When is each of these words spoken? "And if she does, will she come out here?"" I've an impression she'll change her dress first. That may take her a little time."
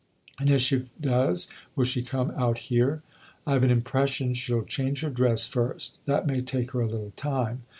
"And 0.39 0.49
if 0.49 0.61
she 0.61 0.89
does, 0.99 1.47
will 1.75 1.85
she 1.85 2.01
come 2.01 2.31
out 2.31 2.57
here?"" 2.57 3.03
I've 3.45 3.63
an 3.63 3.69
impression 3.69 4.33
she'll 4.33 4.63
change 4.65 5.01
her 5.01 5.11
dress 5.11 5.45
first. 5.45 5.99
That 6.07 6.25
may 6.25 6.41
take 6.41 6.71
her 6.71 6.81
a 6.81 6.87
little 6.89 7.13
time." 7.15 7.65